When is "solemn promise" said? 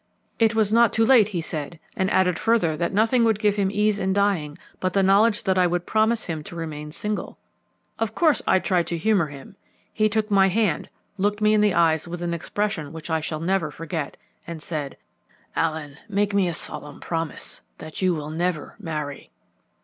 16.55-17.61